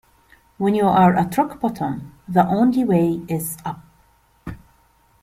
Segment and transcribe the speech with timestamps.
[0.57, 3.81] When you're at rock bottom, the only way is up.